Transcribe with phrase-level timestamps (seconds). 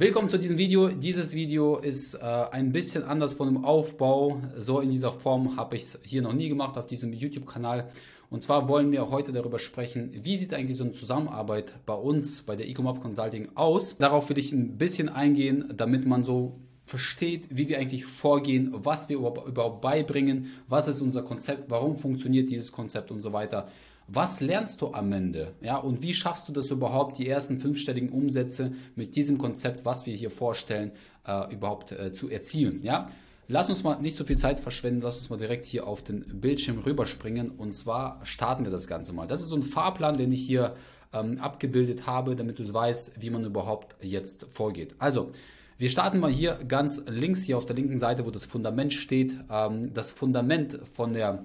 [0.00, 0.90] Willkommen zu diesem Video.
[0.90, 4.40] Dieses Video ist äh, ein bisschen anders von dem Aufbau.
[4.56, 7.90] So in dieser Form habe ich es hier noch nie gemacht auf diesem YouTube-Kanal.
[8.30, 12.42] Und zwar wollen wir heute darüber sprechen, wie sieht eigentlich so eine Zusammenarbeit bei uns,
[12.42, 13.96] bei der Ecomop Consulting aus.
[13.98, 19.08] Darauf will ich ein bisschen eingehen, damit man so versteht, wie wir eigentlich vorgehen, was
[19.08, 23.68] wir überhaupt beibringen, was ist unser Konzept, warum funktioniert dieses Konzept und so weiter.
[24.10, 25.52] Was lernst du am Ende?
[25.60, 30.06] Ja, und wie schaffst du das überhaupt, die ersten fünfstelligen Umsätze mit diesem Konzept, was
[30.06, 30.92] wir hier vorstellen,
[31.26, 32.82] äh, überhaupt äh, zu erzielen?
[32.82, 33.10] Ja,
[33.48, 36.40] lass uns mal nicht so viel Zeit verschwenden, lass uns mal direkt hier auf den
[36.40, 39.26] Bildschirm rüberspringen und zwar starten wir das Ganze mal.
[39.26, 40.74] Das ist so ein Fahrplan, den ich hier
[41.12, 44.94] ähm, abgebildet habe, damit du weißt, wie man überhaupt jetzt vorgeht.
[44.98, 45.28] Also,
[45.76, 49.36] wir starten mal hier ganz links, hier auf der linken Seite, wo das Fundament steht.
[49.50, 51.44] Ähm, das Fundament von der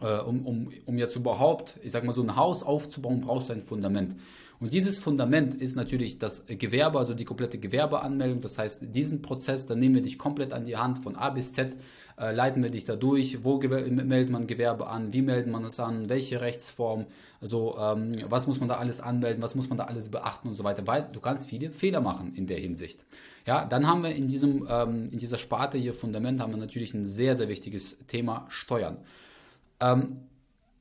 [0.00, 3.54] äh, um, um, um jetzt überhaupt, ich sag mal, so ein Haus aufzubauen, brauchst du
[3.54, 4.14] ein Fundament.
[4.60, 8.40] Und dieses Fundament ist natürlich das Gewerbe, also die komplette Gewerbeanmeldung.
[8.40, 11.52] Das heißt, diesen Prozess, da nehmen wir dich komplett an die Hand von A bis
[11.52, 11.76] Z,
[12.18, 13.44] äh, leiten wir dich da durch.
[13.44, 15.12] Wo meldet man Gewerbe an?
[15.12, 16.08] Wie meldet man es an?
[16.08, 17.06] Welche Rechtsform?
[17.40, 19.40] Also, ähm, was muss man da alles anmelden?
[19.42, 20.84] Was muss man da alles beachten und so weiter?
[20.88, 23.04] Weil du kannst viele Fehler machen in der Hinsicht.
[23.46, 26.92] Ja, dann haben wir in diesem, ähm, in dieser Sparte hier Fundament haben wir natürlich
[26.94, 28.96] ein sehr, sehr wichtiges Thema Steuern.
[29.80, 30.28] Ähm,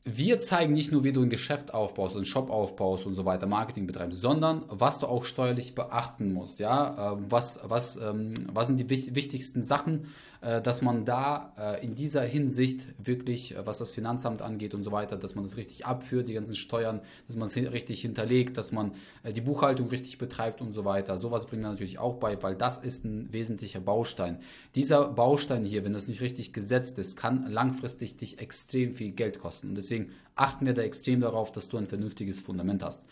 [0.09, 3.45] wir zeigen nicht nur, wie du ein Geschäft aufbaust, einen Shop aufbaust und so weiter,
[3.45, 6.59] Marketing betreibst, sondern was du auch steuerlich beachten musst.
[6.59, 10.05] Ja, ähm, was, was, ähm, was sind die wichtigsten Sachen,
[10.36, 14.83] äh, dass man da äh, in dieser Hinsicht wirklich, äh, was das Finanzamt angeht und
[14.83, 18.57] so weiter, dass man das richtig abführt, die ganzen Steuern, dass man es richtig hinterlegt,
[18.57, 18.91] dass man
[19.35, 21.17] die Buchhaltung richtig betreibt und so weiter.
[21.17, 24.39] Sowas bringt man natürlich auch bei, weil das ist ein wesentlicher Baustein.
[24.75, 29.39] Dieser Baustein hier, wenn das nicht richtig gesetzt ist, kann langfristig dich extrem viel Geld
[29.39, 29.69] kosten.
[29.69, 33.03] Und deswegen achten wir da extrem darauf, dass du ein vernünftiges Fundament hast.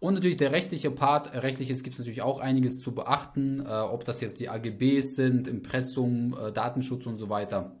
[0.00, 1.34] Und natürlich der rechtliche Part.
[1.34, 5.46] Rechtliches gibt es natürlich auch einiges zu beachten, äh, ob das jetzt die AGBs sind,
[5.46, 7.76] Impressum, äh, Datenschutz und so weiter,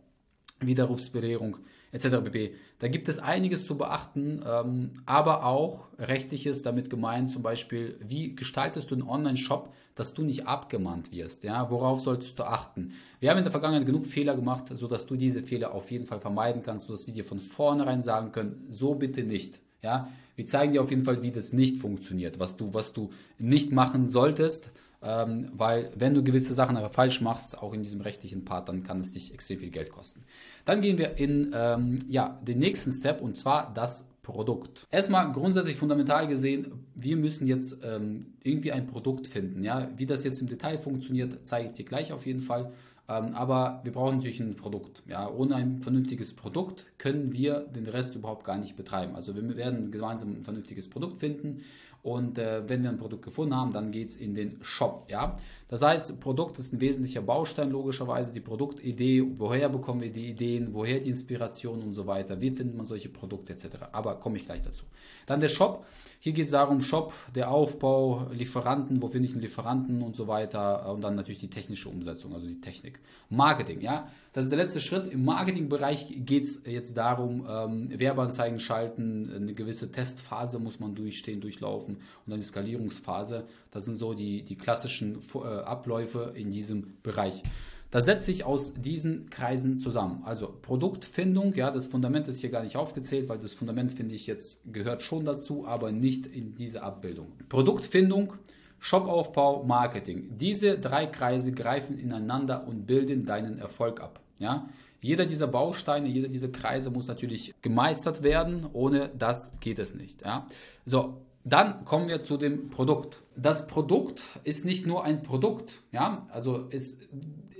[0.60, 1.56] Widerrufsbelehrung
[1.92, 2.22] etc.
[2.22, 2.54] pp.
[2.78, 8.34] Da gibt es einiges zu beachten, ähm, aber auch rechtliches damit gemeint, zum Beispiel, wie
[8.34, 11.42] gestaltest du einen Online-Shop, dass du nicht abgemahnt wirst?
[11.42, 11.70] Ja?
[11.70, 12.92] Worauf solltest du achten?
[13.18, 16.20] Wir haben in der Vergangenheit genug Fehler gemacht, sodass du diese Fehler auf jeden Fall
[16.20, 19.58] vermeiden kannst, sodass wir dir von vornherein sagen können, so bitte nicht.
[19.82, 23.10] Ja, wir zeigen dir auf jeden Fall, wie das nicht funktioniert, was du, was du
[23.38, 24.70] nicht machen solltest,
[25.02, 28.82] ähm, weil wenn du gewisse Sachen aber falsch machst, auch in diesem rechtlichen Part, dann
[28.82, 30.24] kann es dich extrem viel Geld kosten.
[30.64, 34.86] Dann gehen wir in ähm, ja, den nächsten Step und zwar das Produkt.
[34.90, 39.64] Erstmal grundsätzlich fundamental gesehen, wir müssen jetzt ähm, irgendwie ein Produkt finden.
[39.64, 39.88] Ja?
[39.96, 42.72] Wie das jetzt im Detail funktioniert, zeige ich dir gleich auf jeden Fall.
[43.10, 45.02] Ähm, aber wir brauchen natürlich ein Produkt.
[45.08, 49.16] Ja, ohne ein vernünftiges Produkt können wir den Rest überhaupt gar nicht betreiben.
[49.16, 51.62] Also wir werden gemeinsam ein vernünftiges Produkt finden
[52.02, 55.06] und äh, wenn wir ein Produkt gefunden haben, dann geht es in den Shop.
[55.10, 55.36] Ja?
[55.68, 60.72] Das heißt, Produkt ist ein wesentlicher Baustein logischerweise, die Produktidee, woher bekommen wir die Ideen,
[60.72, 63.66] woher die Inspiration und so weiter, wie findet man solche Produkte etc.
[63.92, 64.84] Aber komme ich gleich dazu.
[65.26, 65.84] Dann der Shop.
[66.20, 70.26] Hier geht es darum, Shop, der Aufbau, Lieferanten, wo finde ich einen Lieferanten und so
[70.26, 72.99] weiter und dann natürlich die technische Umsetzung, also die Technik.
[73.28, 74.08] Marketing, ja.
[74.32, 75.12] Das ist der letzte Schritt.
[75.12, 81.40] Im Marketingbereich geht es jetzt darum, ähm, Werbeanzeigen schalten, eine gewisse Testphase muss man durchstehen,
[81.40, 83.44] durchlaufen und dann die Skalierungsphase.
[83.72, 87.42] Das sind so die, die klassischen äh, Abläufe in diesem Bereich.
[87.90, 90.22] Das setzt sich aus diesen Kreisen zusammen.
[90.24, 94.28] Also Produktfindung, ja, das Fundament ist hier gar nicht aufgezählt, weil das Fundament finde ich
[94.28, 97.32] jetzt gehört schon dazu, aber nicht in diese Abbildung.
[97.48, 98.34] Produktfindung,
[98.80, 100.36] Shopaufbau, Marketing.
[100.36, 104.20] Diese drei Kreise greifen ineinander und bilden deinen Erfolg ab.
[104.38, 104.68] Ja?
[105.02, 108.66] Jeder dieser Bausteine, jeder dieser Kreise muss natürlich gemeistert werden.
[108.72, 110.22] Ohne das geht es nicht.
[110.24, 110.46] Ja?
[110.86, 113.22] So, dann kommen wir zu dem Produkt.
[113.36, 115.82] Das Produkt ist nicht nur ein Produkt.
[115.92, 116.26] Ja?
[116.30, 116.98] Also es,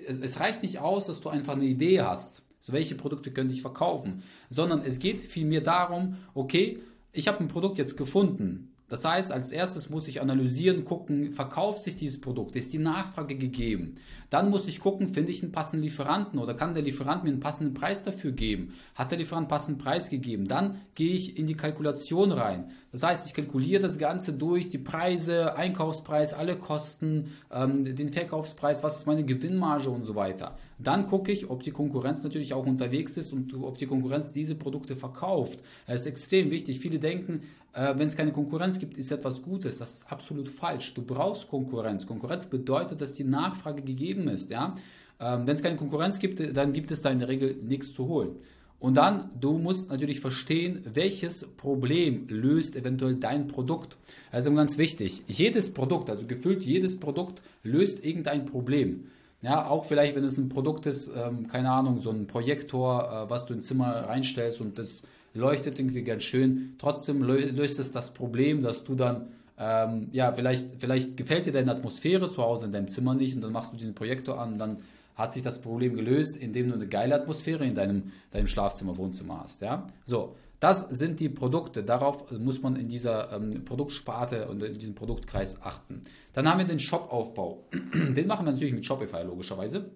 [0.06, 2.42] es, es reicht nicht aus, dass du einfach eine Idee hast.
[2.60, 4.22] So, welche Produkte könnte ich verkaufen?
[4.48, 6.78] Sondern es geht vielmehr darum, okay,
[7.12, 8.69] ich habe ein Produkt jetzt gefunden.
[8.90, 13.36] Das heißt, als erstes muss ich analysieren, gucken, verkauft sich dieses Produkt, ist die Nachfrage
[13.36, 13.96] gegeben.
[14.30, 17.40] Dann muss ich gucken, finde ich einen passenden Lieferanten oder kann der Lieferant mir einen
[17.40, 18.74] passenden Preis dafür geben?
[18.96, 20.48] Hat der Lieferant einen passenden Preis gegeben?
[20.48, 22.72] Dann gehe ich in die Kalkulation rein.
[22.92, 28.82] Das heißt, ich kalkuliere das Ganze durch, die Preise, Einkaufspreis, alle Kosten, ähm, den Verkaufspreis,
[28.82, 30.56] was ist meine Gewinnmarge und so weiter.
[30.78, 34.54] Dann gucke ich, ob die Konkurrenz natürlich auch unterwegs ist und ob die Konkurrenz diese
[34.54, 35.60] Produkte verkauft.
[35.86, 36.80] Das ist extrem wichtig.
[36.80, 37.42] Viele denken,
[37.72, 39.78] äh, wenn es keine Konkurrenz gibt, ist etwas Gutes.
[39.78, 40.94] Das ist absolut falsch.
[40.94, 42.06] Du brauchst Konkurrenz.
[42.06, 44.50] Konkurrenz bedeutet, dass die Nachfrage gegeben ist.
[44.50, 44.74] Ja?
[45.20, 48.08] Ähm, wenn es keine Konkurrenz gibt, dann gibt es da in der Regel nichts zu
[48.08, 48.36] holen.
[48.80, 53.98] Und dann, du musst natürlich verstehen, welches Problem löst eventuell dein Produkt.
[54.32, 59.04] Also ganz wichtig, jedes Produkt, also gefühlt jedes Produkt löst irgendein Problem.
[59.42, 63.30] Ja, auch vielleicht, wenn es ein Produkt ist, ähm, keine Ahnung, so ein Projektor, äh,
[63.30, 65.02] was du ins Zimmer reinstellst und das
[65.34, 66.74] leuchtet irgendwie ganz schön.
[66.78, 69.28] Trotzdem löst es das Problem, dass du dann,
[69.58, 73.42] ähm, ja, vielleicht, vielleicht gefällt dir deine Atmosphäre zu Hause in deinem Zimmer nicht und
[73.42, 74.78] dann machst du diesen Projektor an und dann
[75.14, 79.40] hat sich das Problem gelöst, indem du eine geile Atmosphäre in deinem, deinem Schlafzimmer, Wohnzimmer
[79.42, 79.60] hast.
[79.60, 79.86] Ja?
[80.04, 81.82] So, das sind die Produkte.
[81.82, 86.02] Darauf muss man in dieser ähm, Produktsparte und in diesem Produktkreis achten.
[86.34, 87.64] Dann haben wir den Shop-Aufbau.
[87.94, 89.90] Den machen wir natürlich mit Shopify logischerweise.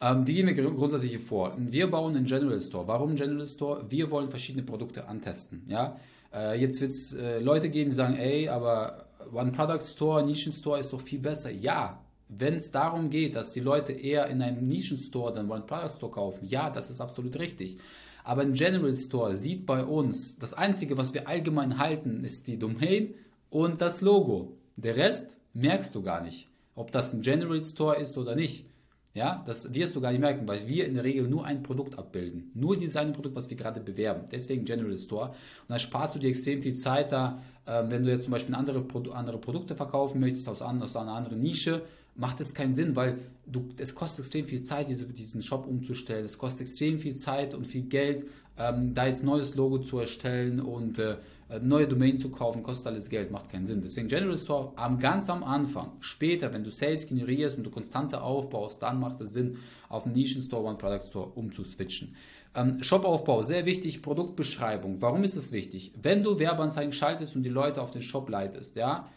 [0.00, 1.54] Ähm, wie gehen wir grundsätzlich hier vor?
[1.58, 2.88] Wir bauen einen General Store.
[2.88, 3.84] Warum General Store?
[3.88, 5.64] Wir wollen verschiedene Produkte antesten.
[5.68, 5.96] Ja?
[6.34, 10.52] Äh, jetzt wird es äh, Leute geben, die sagen, ey, aber One Product Store, Nischen
[10.52, 11.50] Store ist doch viel besser.
[11.50, 15.96] Ja, wenn es darum geht, dass die Leute eher in einem Nischenstore dann One Product
[15.96, 17.78] Store kaufen, ja, das ist absolut richtig.
[18.22, 22.58] Aber ein General Store sieht bei uns, das Einzige, was wir allgemein halten, ist die
[22.58, 23.14] Domain
[23.48, 24.56] und das Logo.
[24.76, 28.66] Der Rest merkst du gar nicht, ob das ein General Store ist oder nicht.
[29.12, 31.98] Ja, das wirst du gar nicht merken, weil wir in der Regel nur ein Produkt
[31.98, 32.52] abbilden.
[32.54, 34.28] Nur dieses Produkt, was wir gerade bewerben.
[34.30, 35.30] Deswegen General Store.
[35.30, 35.34] Und
[35.68, 38.84] dann sparst du dir extrem viel Zeit da, äh, wenn du jetzt zum Beispiel andere,
[39.12, 41.82] andere Produkte verkaufen möchtest aus einer anderen Nische
[42.14, 46.24] macht es keinen Sinn, weil du, es kostet extrem viel Zeit, diese, diesen Shop umzustellen.
[46.24, 48.26] Es kostet extrem viel Zeit und viel Geld,
[48.58, 51.16] ähm, da jetzt neues Logo zu erstellen und äh,
[51.62, 53.82] neue Domain zu kaufen, kostet alles Geld, macht keinen Sinn.
[53.82, 58.22] Deswegen General Store am ganz am Anfang, später, wenn du Sales generierst und du konstante
[58.22, 59.56] aufbaust, dann macht es Sinn,
[59.88, 62.14] auf einen Nischen Store, One Product Store umzuswitchen.
[62.54, 65.00] Ähm, Shop-Aufbau, sehr wichtig, Produktbeschreibung.
[65.00, 65.92] Warum ist das wichtig?
[66.00, 69.08] Wenn du Werbeanzeigen schaltest und die Leute auf den Shop leitest, ja,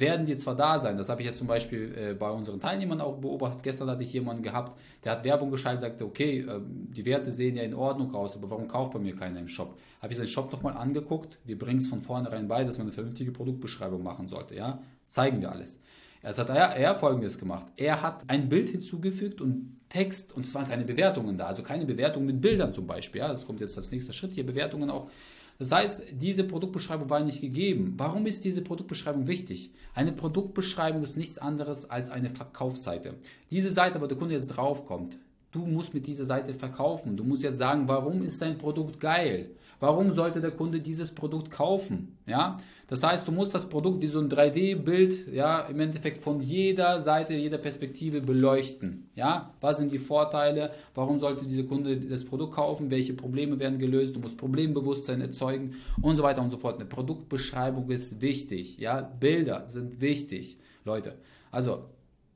[0.00, 3.00] werden die zwar da sein, das habe ich jetzt zum Beispiel äh, bei unseren Teilnehmern
[3.00, 3.62] auch beobachtet.
[3.62, 7.56] Gestern hatte ich jemanden gehabt, der hat Werbung geschaltet, sagte, okay, äh, die Werte sehen
[7.56, 9.78] ja in Ordnung aus, aber warum kauft bei mir keiner im Shop?
[10.00, 12.92] Habe ich seinen Shop nochmal angeguckt, wir bringen es von vornherein bei, dass man eine
[12.92, 14.54] vernünftige Produktbeschreibung machen sollte.
[14.54, 14.82] Ja?
[15.06, 15.78] Zeigen wir alles.
[16.22, 17.66] Jetzt hat er, er folgendes gemacht.
[17.76, 21.84] Er hat ein Bild hinzugefügt und Text, und es waren keine Bewertungen da, also keine
[21.84, 23.20] Bewertungen mit Bildern zum Beispiel.
[23.20, 23.28] Ja?
[23.28, 25.10] Das kommt jetzt als nächster Schritt hier, Bewertungen auch
[25.58, 27.94] das heißt, diese Produktbeschreibung war nicht gegeben.
[27.96, 29.70] Warum ist diese Produktbeschreibung wichtig?
[29.94, 33.14] Eine Produktbeschreibung ist nichts anderes als eine Verkaufsseite.
[33.50, 35.18] Diese Seite, wo der Kunde jetzt draufkommt,
[35.52, 37.16] du musst mit dieser Seite verkaufen.
[37.16, 39.50] Du musst jetzt sagen, warum ist dein Produkt geil?
[39.82, 42.16] Warum sollte der Kunde dieses Produkt kaufen?
[42.24, 46.40] Ja, das heißt, du musst das Produkt wie so ein 3D-Bild, ja, im Endeffekt von
[46.40, 49.08] jeder Seite, jeder Perspektive beleuchten.
[49.16, 50.70] Ja, was sind die Vorteile?
[50.94, 52.92] Warum sollte dieser Kunde das Produkt kaufen?
[52.92, 54.14] Welche Probleme werden gelöst?
[54.14, 56.76] Du musst Problembewusstsein erzeugen und so weiter und so fort.
[56.76, 58.78] Eine Produktbeschreibung ist wichtig.
[58.78, 61.16] Ja, Bilder sind wichtig, Leute.
[61.50, 61.86] Also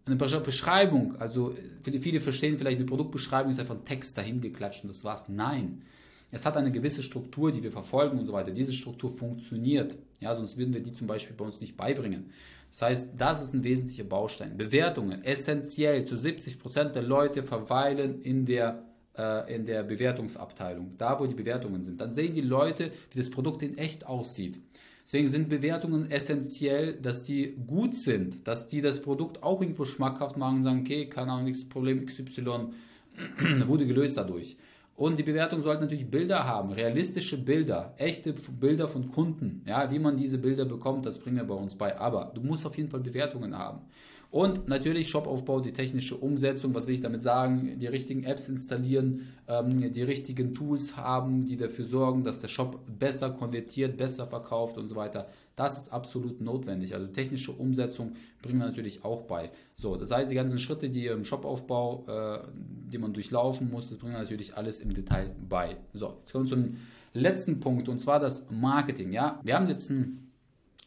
[0.05, 1.53] eine Beschreibung, also
[1.85, 5.29] viele verstehen vielleicht, eine Produktbeschreibung ist einfach ein Text dahin geklatscht und das war's.
[5.29, 5.83] Nein.
[6.31, 8.51] Es hat eine gewisse Struktur, die wir verfolgen und so weiter.
[8.51, 9.97] Diese Struktur funktioniert.
[10.21, 12.31] Ja, sonst würden wir die zum Beispiel bei uns nicht beibringen.
[12.71, 14.57] Das heißt, das ist ein wesentlicher Baustein.
[14.57, 16.05] Bewertungen, essentiell.
[16.05, 18.83] Zu 70 Prozent der Leute verweilen in der,
[19.17, 22.01] äh, in der Bewertungsabteilung, da wo die Bewertungen sind.
[22.01, 24.61] Dann sehen die Leute, wie das Produkt in echt aussieht.
[25.07, 30.37] Deswegen sind Bewertungen essentiell, dass die gut sind, dass die das Produkt auch irgendwo schmackhaft
[30.37, 32.73] machen und sagen, okay, keine Ahnung, Problem XY
[33.67, 34.57] wurde gelöst dadurch.
[34.97, 39.63] Und die Bewertung sollte natürlich Bilder haben, realistische Bilder, echte Bilder von Kunden.
[39.67, 41.99] Ja, wie man diese Bilder bekommt, das bringen wir bei uns bei.
[41.99, 43.83] Aber du musst auf jeden Fall Bewertungen haben.
[44.31, 46.75] Und natürlich Shopaufbau, die technische Umsetzung.
[46.75, 47.79] Was will ich damit sagen?
[47.79, 52.81] Die richtigen Apps installieren, ähm, die richtigen Tools haben, die dafür sorgen, dass der Shop
[52.99, 55.29] besser konvertiert, besser verkauft und so weiter.
[55.57, 56.95] Das ist absolut notwendig.
[56.95, 59.51] Also technische Umsetzung bringen wir natürlich auch bei.
[59.75, 63.97] So, das heißt, die ganzen Schritte, die im Shopaufbau, äh, die man durchlaufen muss, das
[63.97, 65.79] bringen wir natürlich alles im Detail bei.
[65.95, 66.77] So, jetzt kommen wir zum
[67.15, 69.13] letzten Punkt und zwar das Marketing.
[69.13, 70.31] Ja, wir haben jetzt ein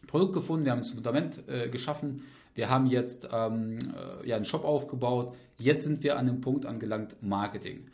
[0.06, 2.22] Produkt gefunden, wir haben ein Fundament äh, geschaffen,
[2.54, 5.36] wir haben jetzt ähm, äh, ja, einen Shop aufgebaut.
[5.58, 7.88] Jetzt sind wir an dem Punkt angelangt Marketing.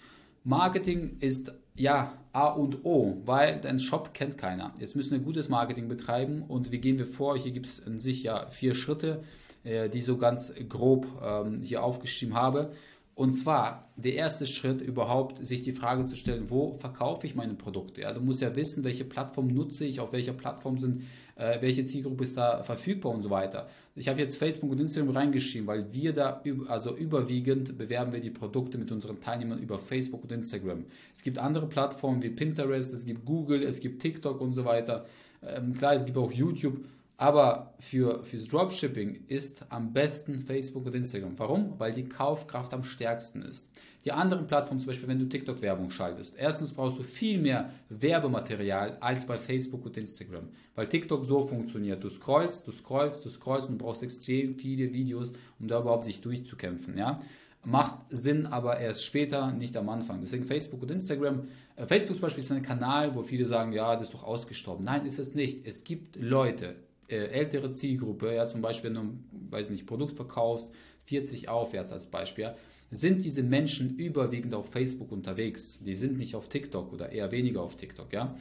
[0.44, 4.74] Marketing ist ja A und O, weil dein Shop kennt keiner.
[4.77, 7.38] Jetzt müssen wir gutes Marketing betreiben und wie gehen wir vor?
[7.38, 9.24] Hier gibt es in sich ja vier Schritte,
[9.63, 12.72] äh, die so ganz grob ähm, hier aufgeschrieben habe.
[13.15, 17.53] Und zwar der erste Schritt überhaupt, sich die Frage zu stellen, wo verkaufe ich meine
[17.53, 18.01] Produkte?
[18.01, 21.03] Ja, du musst ja wissen, welche Plattform nutze ich, auf welcher Plattform sind,
[21.38, 23.69] äh, welche Zielgruppe ist da verfügbar und so weiter.
[23.95, 28.31] Ich habe jetzt Facebook und Instagram reingeschrieben, weil wir da, also überwiegend bewerben wir die
[28.31, 30.84] Produkte mit unseren Teilnehmern über Facebook und Instagram.
[31.13, 35.05] Es gibt andere Plattformen wie Pinterest, es gibt Google, es gibt TikTok und so weiter.
[35.41, 36.79] Ähm, klar, es gibt auch YouTube.
[37.17, 41.39] Aber für, fürs Dropshipping ist am besten Facebook und Instagram.
[41.39, 41.79] Warum?
[41.79, 43.72] Weil die Kaufkraft am stärksten ist.
[44.03, 48.98] Die anderen Plattformen, zum Beispiel wenn du TikTok-Werbung schaltest, erstens brauchst du viel mehr Werbematerial
[49.00, 50.50] als bei Facebook und Instagram.
[50.75, 52.03] Weil TikTok so funktioniert.
[52.03, 56.22] Du scrollst, du scrollst, du scrollst und brauchst extrem viele Videos, um da überhaupt sich
[56.22, 56.98] durchzukämpfen.
[56.98, 57.22] Ja?
[57.63, 60.19] Macht Sinn, aber erst später, nicht am Anfang.
[60.19, 61.48] Deswegen Facebook und Instagram.
[61.77, 64.84] Äh, Facebook zum Beispiel ist ein Kanal, wo viele sagen, ja, das ist doch ausgestorben.
[64.84, 65.65] Nein, ist es nicht.
[65.65, 66.75] Es gibt Leute,
[67.07, 70.71] ältere Zielgruppe, ja, zum Beispiel, wenn du, weiß nicht, Produkt verkaufst,
[71.05, 72.55] 40 aufwärts als Beispiel,
[72.91, 75.79] sind diese Menschen überwiegend auf Facebook unterwegs.
[75.83, 78.35] Die sind nicht auf TikTok oder eher weniger auf TikTok, ja.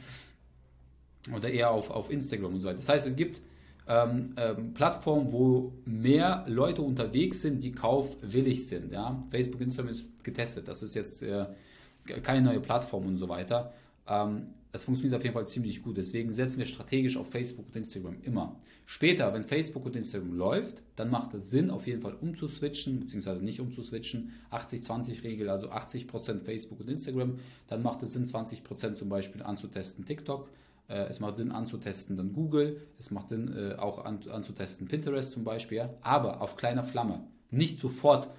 [1.35, 2.77] Oder eher auf, auf Instagram und so weiter.
[2.77, 3.41] Das heißt, es gibt
[3.87, 8.91] ähm, ähm, Plattformen, wo mehr Leute unterwegs sind, die kaufwillig sind.
[8.91, 9.19] Ja?
[9.31, 10.67] Facebook, Instagram ist getestet.
[10.67, 11.45] Das ist jetzt äh,
[12.23, 13.73] keine neue Plattform und so weiter.
[14.07, 15.97] Ähm, es funktioniert auf jeden Fall ziemlich gut.
[15.97, 18.59] Deswegen setzen wir strategisch auf Facebook und Instagram immer.
[18.85, 23.43] Später, wenn Facebook und Instagram läuft, dann macht es Sinn, auf jeden Fall umzuswitchen, beziehungsweise
[23.43, 24.33] nicht umzuswitchen.
[24.51, 27.39] 80-20-Regel, also 80% Facebook und Instagram.
[27.67, 30.49] Dann macht es Sinn, 20% zum Beispiel anzutesten TikTok.
[30.87, 32.81] Äh, es macht Sinn anzutesten dann Google.
[32.99, 35.89] Es macht Sinn äh, auch anzutesten Pinterest zum Beispiel.
[36.01, 37.23] Aber auf kleiner Flamme.
[37.49, 38.29] Nicht sofort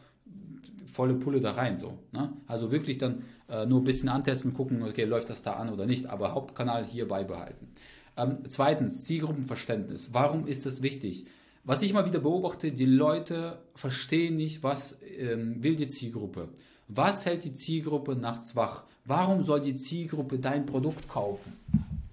[0.97, 1.79] volle Pulle da rein.
[1.79, 2.33] So, ne?
[2.47, 5.87] Also wirklich dann äh, nur ein bisschen antesten, gucken, okay, läuft das da an oder
[5.87, 7.69] nicht, aber Hauptkanal hier beibehalten.
[8.17, 10.15] Ähm, zweitens, Zielgruppenverständnis.
[10.15, 11.27] Warum ist das wichtig?
[11.65, 16.49] Was ich mal wieder beobachte, die Leute verstehen nicht, was ähm, will die Zielgruppe.
[16.89, 18.85] Was hält die Zielgruppe nachts wach?
[19.05, 21.53] Warum soll die Zielgruppe dein Produkt kaufen?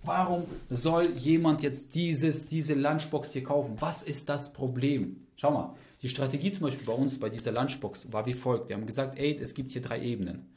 [0.04, 3.76] Warum soll jemand jetzt dieses, diese Lunchbox hier kaufen?
[3.80, 5.18] Was ist das Problem?
[5.38, 8.70] Schau mal, die Strategie zum Beispiel bei uns, bei dieser Lunchbox, war wie folgt.
[8.70, 10.50] Wir haben gesagt, ey, es gibt hier drei Ebenen.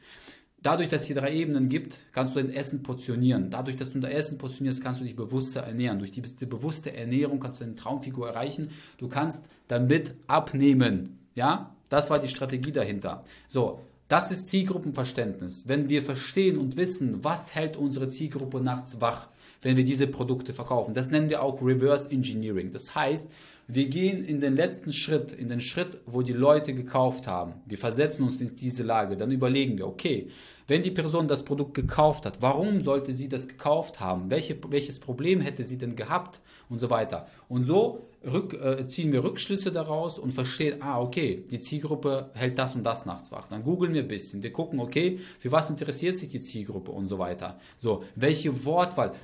[0.61, 3.51] Dadurch, dass es hier drei Ebenen gibt, kannst du dein Essen portionieren.
[3.51, 6.01] Dadurch, dass du dein Essen portionierst, kannst du dich bewusster ernähren.
[6.01, 8.71] Durch die bewusste Ernährung kannst du deine Traumfigur erreichen.
[8.99, 11.21] Du kannst damit abnehmen.
[11.37, 13.23] Ja, das war die Strategie dahinter.
[13.49, 15.69] So, das ist Zielgruppenverständnis.
[15.69, 19.29] Wenn wir verstehen und wissen, was hält unsere Zielgruppe nachts wach,
[19.63, 20.95] wenn wir diese Produkte verkaufen.
[20.95, 22.73] Das nennen wir auch Reverse Engineering.
[22.73, 23.31] Das heißt,
[23.69, 27.55] wir gehen in den letzten Schritt, in den Schritt, wo die Leute gekauft haben.
[27.67, 29.17] Wir versetzen uns in diese Lage.
[29.17, 30.29] Dann überlegen wir, okay,
[30.69, 34.31] wenn die Person das Produkt gekauft hat, warum sollte sie das gekauft haben?
[34.31, 36.41] Welche, welches Problem hätte sie denn gehabt?
[36.69, 37.29] Und so weiter.
[37.49, 42.59] Und so rück, äh, ziehen wir Rückschlüsse daraus und verstehen, ah, okay, die Zielgruppe hält
[42.59, 43.49] das und das nachts wach.
[43.49, 44.43] Dann googeln wir ein bisschen.
[44.43, 47.59] Wir gucken, okay, für was interessiert sich die Zielgruppe und so weiter.
[47.79, 49.15] So, welche Wortwahl,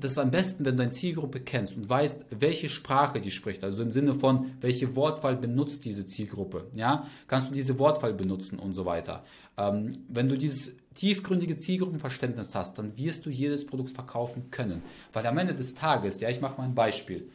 [0.00, 3.64] das ist am besten, wenn du deine Zielgruppe kennst und weißt, welche Sprache die spricht.
[3.64, 6.68] Also im Sinne von, welche Wortwahl benutzt diese Zielgruppe.
[6.74, 9.24] Ja, kannst du diese Wortwahl benutzen und so weiter.
[9.56, 14.82] Ähm, wenn du dieses tiefgründige Zielgruppenverständnis hast, dann wirst du jedes Produkt verkaufen können.
[15.12, 17.28] Weil am Ende des Tages, ja, ich mache mal ein Beispiel.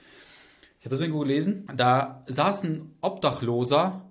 [0.80, 4.06] Ich habe das irgendwo gelesen, da saß ein Obdachloser,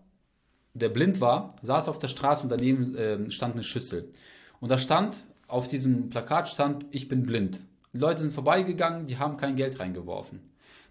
[0.75, 4.13] der blind war, saß auf der Straße und daneben äh, stand eine Schüssel.
[4.61, 7.61] Und da stand, auf diesem Plakat stand, ich bin blind.
[7.95, 10.41] Die Leute sind vorbeigegangen, die haben kein Geld reingeworfen.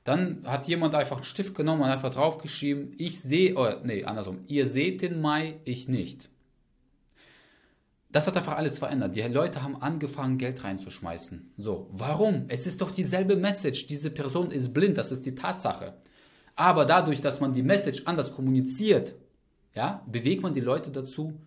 [0.04, 4.40] Dann hat jemand einfach einen Stift genommen und einfach draufgeschrieben, ich sehe, oh, nee, andersrum,
[4.48, 6.30] ihr seht den Mai, ich nicht.
[8.10, 9.16] Das hat einfach alles verändert.
[9.16, 11.52] Die Leute haben angefangen, Geld reinzuschmeißen.
[11.58, 12.46] So, warum?
[12.48, 13.88] Es ist doch dieselbe Message.
[13.88, 15.96] Diese Person ist blind, das ist die Tatsache.
[16.56, 19.16] Aber dadurch, dass man die Message anders kommuniziert,
[19.76, 21.40] ja, bewegt man die Leute dazu,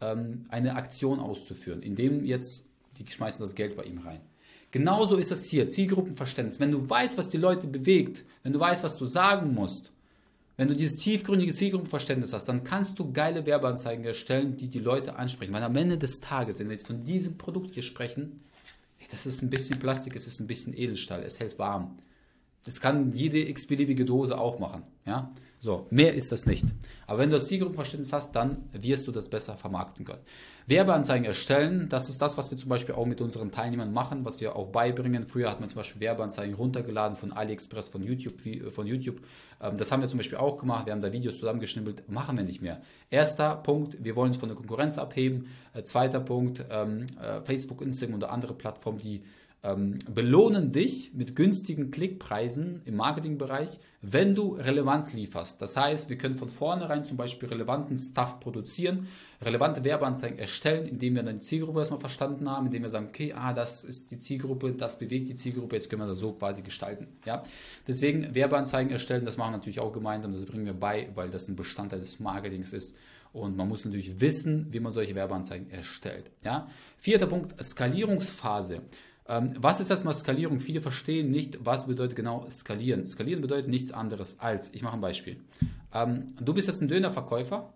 [0.00, 2.66] ähm, eine Aktion auszuführen, indem jetzt
[2.98, 4.20] die schmeißen das Geld bei ihm rein.
[4.70, 6.60] Genauso ist das hier, Zielgruppenverständnis.
[6.60, 9.92] Wenn du weißt, was die Leute bewegt, wenn du weißt, was du sagen musst,
[10.58, 15.14] wenn du dieses tiefgründige Zielgruppenverständnis hast, dann kannst du geile Werbeanzeigen erstellen, die die Leute
[15.14, 15.54] ansprechen.
[15.54, 18.40] Weil am Ende des Tages, wenn wir jetzt von diesem Produkt hier sprechen,
[19.08, 21.96] das ist ein bisschen Plastik, es ist ein bisschen Edelstahl, es hält warm.
[22.64, 24.82] Das kann jede x-beliebige Dose auch machen.
[25.06, 25.32] Ja?
[25.60, 26.64] So, mehr ist das nicht.
[27.06, 30.20] Aber wenn du das Zielgruppenverständnis hast, dann wirst du das besser vermarkten können.
[30.68, 34.40] Werbeanzeigen erstellen, das ist das, was wir zum Beispiel auch mit unseren Teilnehmern machen, was
[34.40, 35.26] wir auch beibringen.
[35.26, 38.34] Früher hat man zum Beispiel Werbeanzeigen runtergeladen von AliExpress, von YouTube.
[38.70, 39.20] Von YouTube.
[39.60, 40.86] Ähm, das haben wir zum Beispiel auch gemacht.
[40.86, 42.08] Wir haben da Videos zusammengeschnippelt.
[42.08, 42.80] Machen wir nicht mehr.
[43.10, 45.48] Erster Punkt, wir wollen uns von der Konkurrenz abheben.
[45.74, 49.22] Äh, zweiter Punkt, ähm, äh, Facebook, Instagram oder andere Plattformen, die
[49.64, 55.60] ähm, belohnen dich mit günstigen Klickpreisen im Marketingbereich, wenn du Relevanz lieferst.
[55.60, 59.08] Das heißt, wir können von vornherein zum Beispiel relevanten Stuff produzieren,
[59.42, 63.32] relevante Werbeanzeigen erstellen, indem wir dann die Zielgruppe erstmal verstanden haben, indem wir sagen, okay,
[63.36, 66.62] ah, das ist die Zielgruppe, das bewegt die Zielgruppe, jetzt können wir das so quasi
[66.62, 67.08] gestalten.
[67.24, 67.42] Ja?
[67.88, 71.48] Deswegen Werbeanzeigen erstellen, das machen wir natürlich auch gemeinsam, das bringen wir bei, weil das
[71.48, 72.96] ein Bestandteil des Marketings ist.
[73.32, 76.30] Und man muss natürlich wissen, wie man solche Werbeanzeigen erstellt.
[76.44, 76.68] Ja?
[76.98, 78.82] Vierter Punkt, Skalierungsphase.
[79.28, 80.58] Ähm, was ist erstmal Skalierung?
[80.58, 83.06] Viele verstehen nicht, was bedeutet genau skalieren.
[83.06, 85.40] Skalieren bedeutet nichts anderes als, ich mache ein Beispiel.
[85.92, 87.72] Ähm, du bist jetzt ein Dönerverkäufer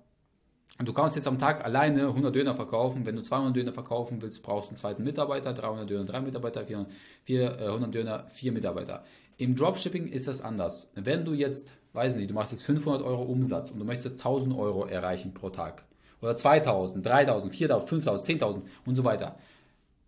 [0.78, 3.04] und du kannst jetzt am Tag alleine 100 Döner verkaufen.
[3.04, 6.64] Wenn du 200 Döner verkaufen willst, brauchst du einen zweiten Mitarbeiter, 300 Döner, drei Mitarbeiter,
[6.64, 6.90] 400,
[7.24, 9.04] 400 äh, Döner, vier Mitarbeiter.
[9.36, 10.90] Im Dropshipping ist das anders.
[10.94, 14.56] Wenn du jetzt, weiß nicht, du machst jetzt 500 Euro Umsatz und du möchtest 1000
[14.56, 15.84] Euro erreichen pro Tag
[16.22, 19.36] oder 2000, 3000, 4000, 5000, 10.000 und so weiter.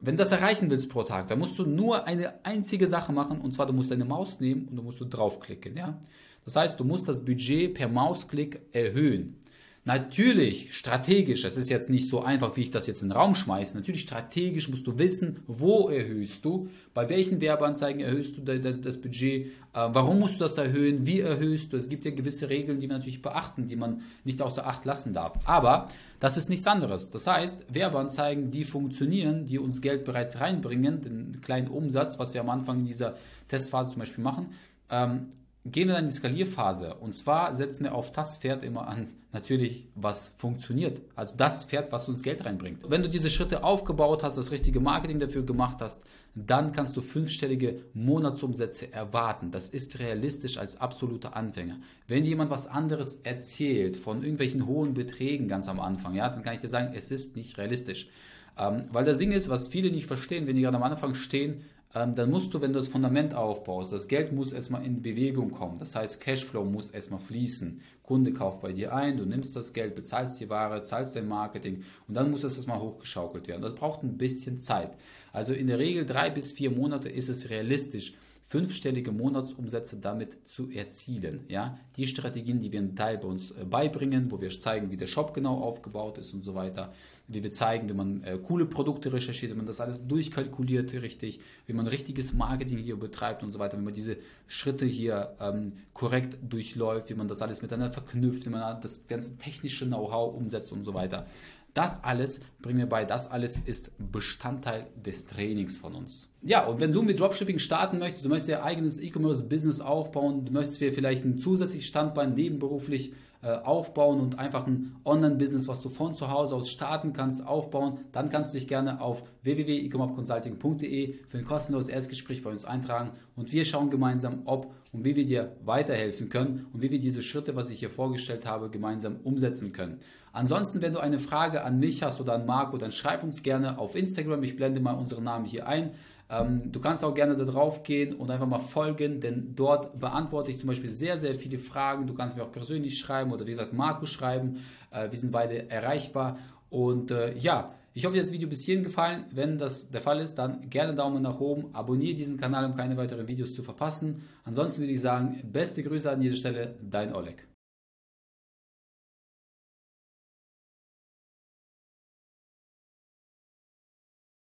[0.05, 3.41] Wenn du das erreichen willst pro Tag, dann musst du nur eine einzige Sache machen
[3.41, 5.77] und zwar du musst deine Maus nehmen und du musst du draufklicken.
[5.77, 5.99] Ja?
[6.45, 9.37] Das heißt, du musst das Budget per Mausklick erhöhen.
[9.87, 13.35] Natürlich strategisch, das ist jetzt nicht so einfach, wie ich das jetzt in den Raum
[13.35, 13.77] schmeiße.
[13.77, 19.49] Natürlich strategisch musst du wissen, wo erhöhst du, bei welchen Werbeanzeigen erhöhst du das Budget,
[19.49, 21.77] äh, warum musst du das erhöhen, wie erhöhst du.
[21.77, 25.13] Es gibt ja gewisse Regeln, die wir natürlich beachten, die man nicht außer Acht lassen
[25.13, 25.39] darf.
[25.45, 25.89] Aber
[26.19, 27.11] das ist nichts anderes.
[27.11, 32.41] Das heißt, Werbeanzeigen, die funktionieren, die uns Geld bereits reinbringen, den kleinen Umsatz, was wir
[32.41, 33.17] am Anfang in dieser
[33.49, 34.47] Testphase zum Beispiel machen,
[34.89, 35.29] ähm,
[35.65, 36.95] gehen wir dann in die Skalierphase.
[36.95, 41.01] Und zwar setzen wir auf das Pferd immer an, natürlich, was funktioniert.
[41.17, 42.89] Also das Pferd, was uns Geld reinbringt.
[42.89, 46.03] Wenn du diese Schritte aufgebaut hast, das richtige Marketing dafür gemacht hast,
[46.37, 49.51] dann kannst du fünfstellige Monatsumsätze erwarten.
[49.51, 51.79] Das ist realistisch als absoluter Anfänger.
[52.09, 56.55] Wenn jemand was anderes erzählt von irgendwelchen hohen Beträgen ganz am Anfang, ja, dann kann
[56.55, 58.09] ich dir sagen, es ist nicht realistisch.
[58.57, 61.65] Ähm, weil das Ding ist, was viele nicht verstehen, wenn die gerade am Anfang stehen,
[61.95, 65.51] ähm, dann musst du, wenn du das Fundament aufbaust, das Geld muss erstmal in Bewegung
[65.51, 65.79] kommen.
[65.79, 67.81] Das heißt, Cashflow muss erstmal fließen.
[68.03, 71.85] Kunde kauft bei dir ein, du nimmst das Geld, bezahlst die Ware, zahlst dein Marketing
[72.09, 73.63] und dann muss das erstmal hochgeschaukelt werden.
[73.63, 74.91] Das braucht ein bisschen Zeit.
[75.33, 78.15] Also in der Regel drei bis vier Monate ist es realistisch,
[78.47, 81.45] fünfstellige Monatsumsätze damit zu erzielen.
[81.49, 81.79] Ja?
[81.97, 85.07] Die Strategien, die wir im Teil bei uns äh, beibringen, wo wir zeigen, wie der
[85.07, 86.93] Shop genau aufgebaut ist und so weiter,
[87.27, 91.41] wie wir zeigen, wie man äh, coole Produkte recherchiert, wie man das alles durchkalkuliert richtig,
[91.67, 95.73] wie man richtiges Marketing hier betreibt und so weiter, wie man diese Schritte hier ähm,
[95.95, 100.73] korrekt durchläuft, wie man das alles miteinander verknüpft, wie man das ganze technische Know-how umsetzt
[100.73, 101.27] und so weiter.
[101.75, 106.29] Das alles bringen wir bei, das alles ist Bestandteil des Trainings von uns.
[106.43, 110.53] Ja, und wenn du mit Dropshipping starten möchtest, du möchtest dir eigenes E-Commerce-Business aufbauen, du
[110.53, 113.13] möchtest dir vielleicht ein zusätzliches Standbein nebenberuflich
[113.51, 118.31] aufbauen und einfach ein Online-Business, was du von zu Hause aus starten kannst, aufbauen, dann
[118.31, 123.65] kannst du dich gerne auf www.ecomopconsulting.de für ein kostenloses Erstgespräch bei uns eintragen und wir
[123.65, 127.69] schauen gemeinsam, ob und wie wir dir weiterhelfen können und wie wir diese Schritte, was
[127.69, 129.99] ich hier vorgestellt habe, gemeinsam umsetzen können.
[130.33, 133.79] Ansonsten, wenn du eine Frage an mich hast oder an Marco, dann schreib uns gerne
[133.79, 134.43] auf Instagram.
[134.43, 135.93] Ich blende mal unseren Namen hier ein.
[136.35, 140.51] Ähm, du kannst auch gerne da drauf gehen und einfach mal folgen, denn dort beantworte
[140.51, 142.07] ich zum Beispiel sehr, sehr viele Fragen.
[142.07, 144.59] Du kannst mir auch persönlich schreiben oder wie gesagt Marco schreiben.
[144.91, 146.39] Äh, wir sind beide erreichbar.
[146.71, 149.27] Und äh, ja, ich hoffe, dir hat das Video bis hierhin gefallen.
[149.31, 151.73] Wenn das der Fall ist, dann gerne Daumen nach oben.
[151.75, 154.23] Abonniere diesen Kanal, um keine weiteren Videos zu verpassen.
[154.45, 157.54] Ansonsten würde ich sagen, beste Grüße an dieser Stelle, dein Oleg.